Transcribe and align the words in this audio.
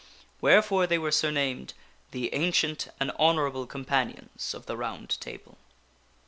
Wherefore 0.41 0.87
they 0.87 0.97
were 0.97 1.11
surnamed" 1.11 1.75
The 2.11 2.33
Ancient 2.33 2.87
and 2.99 3.11
Honorable 3.19 3.67
Companions 3.67 4.55
of 4.55 4.65
the 4.65 4.75
Round 4.75 5.15
Table." 5.19 5.59